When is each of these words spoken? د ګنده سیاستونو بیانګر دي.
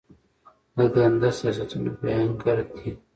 د 0.77 0.79
ګنده 0.95 1.29
سیاستونو 1.39 1.89
بیانګر 2.01 2.57
دي. 2.75 2.91